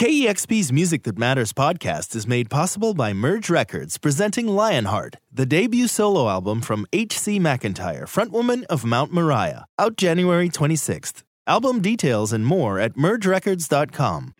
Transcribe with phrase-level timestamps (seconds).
[0.00, 5.86] KEXP's Music That Matters podcast is made possible by Merge Records presenting Lionheart, the debut
[5.88, 7.38] solo album from H.C.
[7.38, 11.22] McEntire, frontwoman of Mount Moriah, out January 26th.
[11.46, 14.32] Album details and more at mergerecords.com.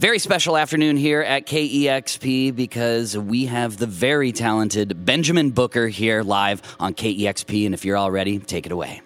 [0.00, 6.24] Very special afternoon here at KEXP because we have the very talented Benjamin Booker here
[6.24, 7.66] live on KEXP.
[7.66, 9.00] And if you're all ready, take it away.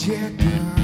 [0.00, 0.79] 切割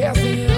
[0.00, 0.49] yes.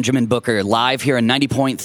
[0.00, 1.76] Benjamin Booker live here on 90.3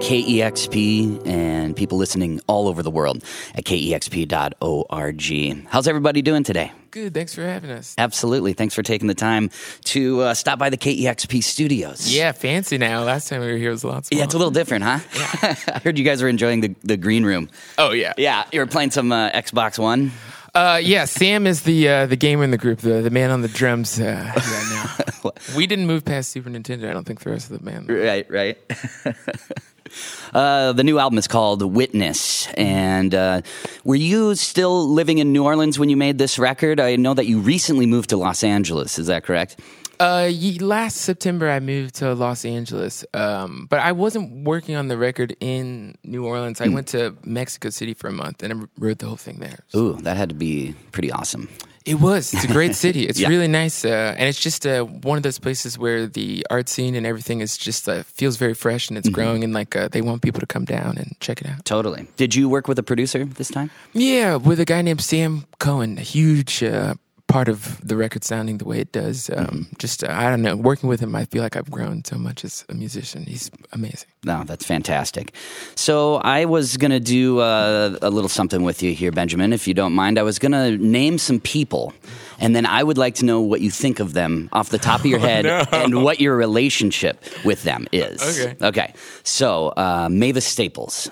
[0.00, 3.22] KEXP and people listening all over the world
[3.54, 5.66] at kexp.org.
[5.68, 6.72] How's everybody doing today?
[6.90, 7.12] Good.
[7.12, 7.94] Thanks for having us.
[7.98, 8.54] Absolutely.
[8.54, 9.50] Thanks for taking the time
[9.84, 12.10] to uh, stop by the KEXP studios.
[12.10, 13.04] Yeah, fancy now.
[13.04, 14.20] Last time we were here was a lot smaller.
[14.20, 15.00] Yeah, it's a little different, huh?
[15.14, 15.54] Yeah.
[15.74, 17.50] I heard you guys were enjoying the, the green room.
[17.76, 18.14] Oh yeah.
[18.16, 20.12] Yeah, you were playing some uh, Xbox One.
[20.54, 21.04] Uh, yeah.
[21.04, 24.00] Sam is the uh, the gamer in the group, the the man on the drums.
[24.00, 24.32] Uh,
[24.70, 25.30] now.
[25.56, 26.90] we didn't move past Super Nintendo.
[26.90, 27.88] I don't think the rest of the band.
[27.90, 28.58] Right, right.
[30.34, 32.48] uh, the new album is called Witness.
[32.54, 33.42] And uh,
[33.84, 36.80] were you still living in New Orleans when you made this record?
[36.80, 38.98] I know that you recently moved to Los Angeles.
[38.98, 39.60] Is that correct?
[40.00, 40.30] Uh,
[40.60, 45.36] last September I moved to Los Angeles, um, but I wasn't working on the record
[45.40, 46.60] in New Orleans.
[46.62, 49.58] I went to Mexico City for a month and I wrote the whole thing there.
[49.76, 51.48] Ooh, that had to be pretty awesome.
[51.86, 52.32] It was.
[52.34, 53.06] It's a great city.
[53.08, 53.28] It's Yeah.
[53.28, 56.94] really nice, uh, and it's just uh, one of those places where the art scene
[56.94, 59.14] and everything is just uh, feels very fresh and it's Mm-hmm.
[59.20, 61.64] growing, and like uh, they want people to come down and check it out.
[61.64, 62.06] Totally.
[62.16, 63.70] Did you work with a producer this time?
[63.94, 66.94] Yeah, with a guy named Sam Cohen, a huge uh,
[67.30, 69.30] part of the record sounding the way it does.
[69.30, 69.62] Um, Mm-hmm.
[69.78, 72.44] Just uh, I don't know, working with him, I feel like I've grown so much
[72.44, 73.24] as a musician.
[73.24, 74.08] He's amazing.
[74.24, 75.32] No, that's fantastic.
[75.74, 79.66] So I was going to do uh, a little something with you here, Benjamin, if
[79.66, 80.18] you don't mind.
[80.18, 81.92] I was going to name some people,
[82.38, 85.00] and then I would like to know what you think of them off the top
[85.00, 88.20] of your head and what your relationship with them is.
[88.22, 88.56] Okay.
[88.62, 88.94] Okay.
[89.24, 91.10] So uh, Mavis Staples.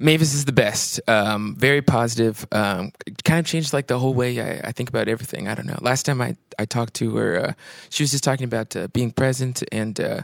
[0.00, 1.00] Mavis is the best.
[1.06, 2.46] Um, very positive.
[2.52, 2.92] Um,
[3.24, 5.46] kind of changed like the whole way I, I think about everything.
[5.46, 5.78] I don't know.
[5.80, 7.52] Last time I, I talked to her, uh,
[7.90, 10.22] she was just talking about uh, being present and uh,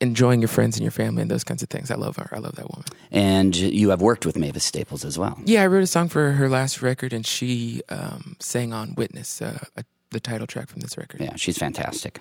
[0.00, 1.90] enjoying your friends and your family and those kinds of things.
[1.90, 2.28] I love her.
[2.32, 2.86] I love that woman.
[3.10, 5.38] And you have worked with Mavis Staples as well.
[5.44, 9.42] Yeah, I wrote a song for her last record, and she um, sang on "Witness,"
[9.42, 11.20] uh, uh, the title track from this record.
[11.20, 12.20] Yeah, she's fantastic.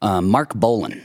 [0.00, 1.04] Uh, Marc Bolan.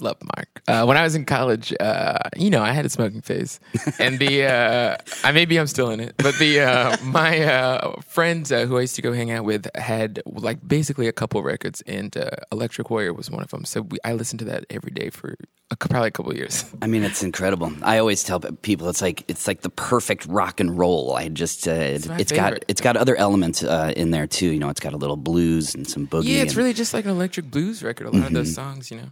[0.00, 0.60] Love Marc.
[0.66, 3.60] Uh, when I was in college, uh, you know, I had a smoking phase,
[3.98, 8.50] and the uh, I maybe I'm still in it, but the uh, my uh, friends
[8.50, 11.80] uh, who I used to go hang out with had like basically a couple records,
[11.82, 13.64] and uh, Electric Warrior was one of them.
[13.64, 15.36] So we, I listened to that every day for
[15.70, 16.64] a, probably a couple of years.
[16.82, 17.72] I mean, it's incredible.
[17.82, 21.14] I always tell people it's like it's like the perfect rock and roll.
[21.14, 24.48] I just uh, it's, my got it's got other elements uh, in there too.
[24.48, 26.24] You know, it's got a little blues and some boogie.
[26.24, 28.08] Yeah, it's and- really just like an electric blues record.
[28.08, 28.54] A lot of those Mm-hmm.
[28.74, 29.10] songs, you know.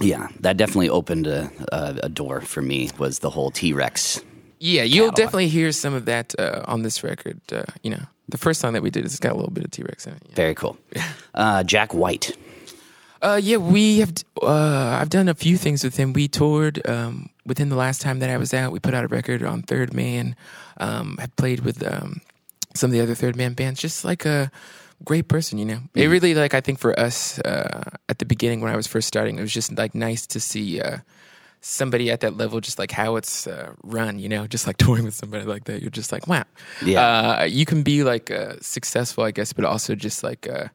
[0.00, 2.90] Yeah, that definitely opened a, a, a door for me.
[2.98, 4.20] Was the whole T Rex?
[4.58, 5.16] Yeah, you'll catalog.
[5.16, 7.40] definitely hear some of that uh, on this record.
[7.50, 9.70] Uh, you know, the first song that we did it's got a little bit of
[9.70, 10.22] T Rex in it.
[10.28, 10.34] Yeah.
[10.34, 10.76] Very cool.
[11.34, 12.36] Uh, Jack White.
[13.22, 14.12] Uh, yeah, we have.
[14.42, 16.12] Uh, I've done a few things with him.
[16.12, 18.70] We toured um, within the last time that I was out.
[18.70, 20.36] We put out a record on Third Man.
[20.76, 22.20] Um, I played with um,
[22.74, 23.80] some of the other Third Man bands.
[23.80, 24.50] Just like a
[25.04, 25.80] great person, you know.
[25.94, 29.08] It really like I think for us uh, at the beginning when I was first
[29.08, 30.80] starting, it was just like nice to see.
[30.80, 30.98] Uh,
[31.64, 35.04] Somebody at that level, just like how it's uh, run, you know, just like touring
[35.04, 36.42] with somebody like that, you're just like, wow,
[36.84, 37.38] Yeah.
[37.38, 40.66] uh, you can be like uh, successful, I guess, but also just like uh,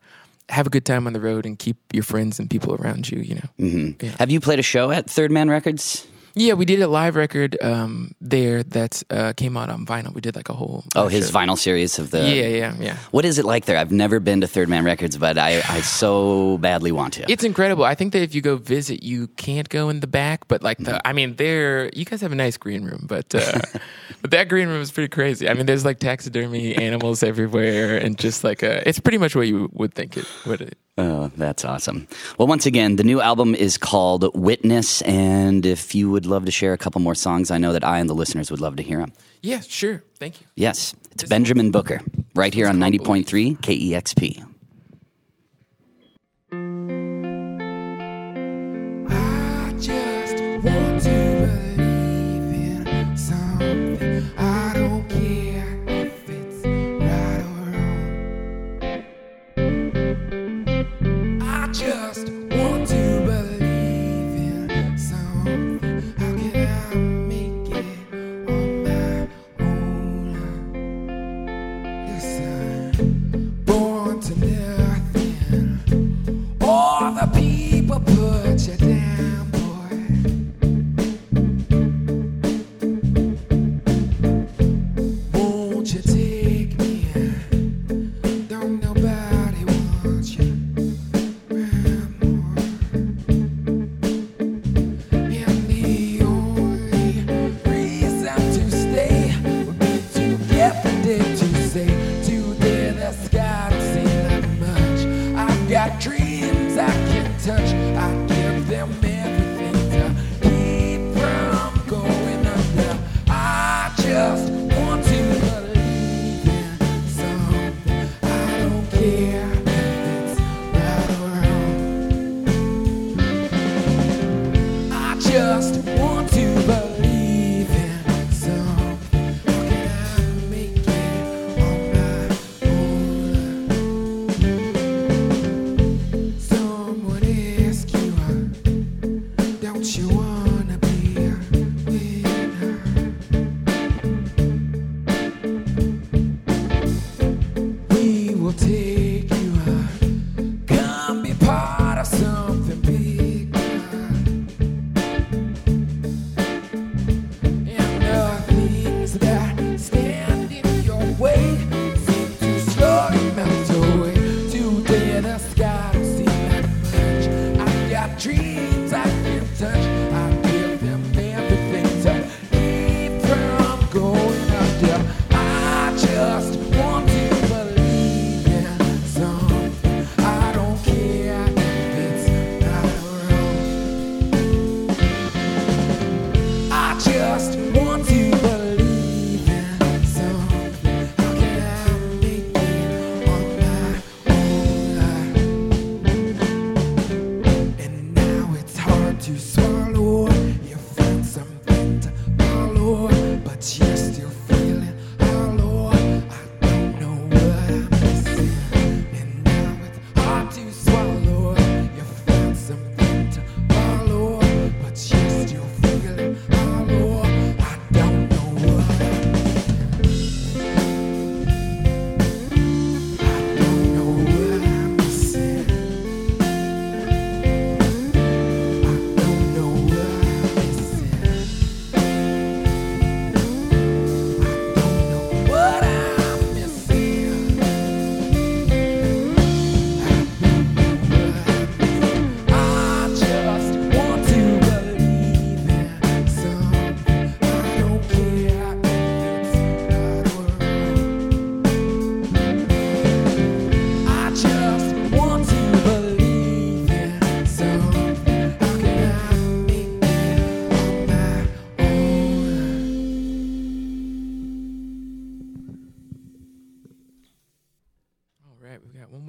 [0.47, 3.19] have a good time on the road and keep your friends and people around you.
[3.19, 3.49] You know.
[3.59, 6.07] hmm Have you played a show at Third Man Records?
[6.37, 10.13] Yeah, we did a live record um, there that uh, came out on vinyl.
[10.13, 10.83] We did like a whole.
[10.95, 11.33] Oh, his show.
[11.33, 12.19] vinyl series of the.
[12.19, 12.97] Yeah, yeah, yeah.
[13.09, 13.75] What is it like there?
[13.75, 17.31] I've never been to Third Man Records, but I, I so badly want to.
[17.31, 17.85] It's incredible.
[17.85, 20.77] I think that if you go visit, you can't go in the back, but like
[20.77, 23.59] the, I mean, there you guys have a nice green room, but uh,
[24.21, 25.49] but that green room is pretty crazy.
[25.49, 29.47] I mean, there's like taxidermy animals everywhere, and just like a, it's pretty much what
[29.47, 30.75] you would think it would.
[30.99, 32.07] Oh, that's awesome.
[32.39, 35.03] Well, once again, the new album is called Witness.
[35.03, 37.99] And if you would love to share a couple more songs, I know that I
[37.99, 39.13] and the listeners would love to hear them.
[39.41, 40.03] Yeah, sure.
[40.19, 40.47] Thank you.
[40.55, 42.01] Yes, it's Benjamin Booker,
[42.35, 44.46] right here on 90.3 KEXP.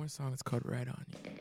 [0.08, 1.37] Song is called Right On You.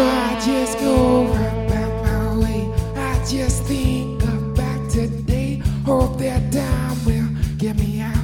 [0.00, 2.72] I just go about my way.
[2.96, 5.62] I just think about today.
[5.84, 8.16] Hope that time will get me out.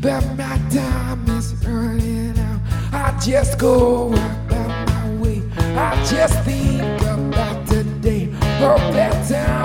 [0.00, 2.60] But my time is running out.
[2.92, 5.42] I just go about my way.
[5.56, 8.26] I just think about today.
[8.58, 9.61] Hope that time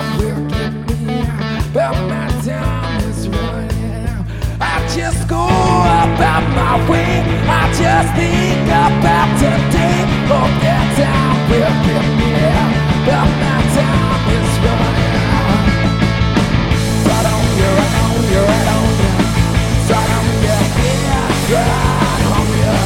[5.38, 7.22] go about my way.
[7.46, 9.98] I just think about today.
[10.30, 12.72] Hope that time will get me out.
[13.06, 15.62] But my time is running out.
[17.04, 19.12] So don't you, I don't you, I don't you.
[19.88, 20.58] So don't you,
[21.52, 22.76] yeah, I don't you.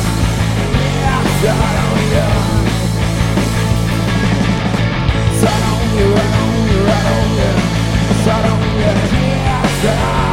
[1.02, 2.28] Yeah, so don't you.
[5.40, 7.52] So don't you, I don't you, I don't you.
[8.24, 10.31] So don't you, yeah, so don't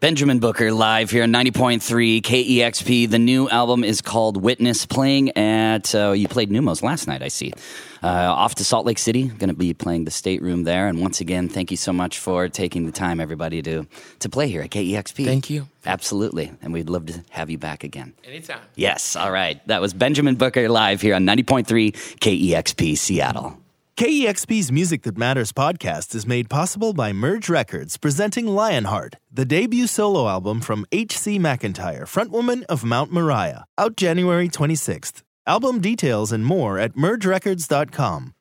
[0.00, 3.10] Benjamin Booker live here on 90.3 KEXP.
[3.10, 7.28] The new album is called Witness, playing at, uh, you played Neumos last night, I
[7.28, 7.52] see.
[8.02, 10.88] Uh, off to Salt Lake City, going to be playing the stateroom there.
[10.88, 13.86] And once again, thank you so much for taking the time, everybody, to,
[14.20, 15.26] to play here at KEXP.
[15.26, 15.68] Thank you.
[15.84, 16.50] Absolutely.
[16.62, 18.14] And we'd love to have you back again.
[18.24, 18.62] Anytime.
[18.76, 19.64] Yes, all right.
[19.68, 23.58] That was Benjamin Booker live here on 90.3 KEXP Seattle.
[24.00, 29.86] KEXP's Music That Matters podcast is made possible by Merge Records presenting Lionheart, the debut
[29.86, 31.38] solo album from H.C.
[31.38, 35.20] McEntire, frontwoman of Mount Moriah, out January 26th.
[35.46, 38.32] Album details and more at mergerecords.com.